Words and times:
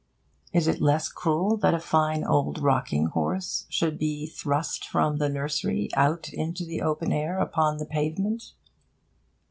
Is 0.51 0.67
it 0.67 0.81
less 0.81 1.09
cruel 1.09 1.57
that 1.57 1.75
a 1.75 1.79
fine 1.79 2.23
old 2.23 2.57
rocking 2.57 3.05
horse 3.05 3.67
should 3.69 3.99
be 3.99 4.25
thrust 4.25 4.83
from 4.83 5.17
the 5.19 5.29
nursery 5.29 5.89
out 5.93 6.33
into 6.33 6.65
the 6.65 6.81
open 6.81 7.11
air, 7.11 7.37
upon 7.37 7.77
the 7.77 7.85
pavement? 7.85 8.53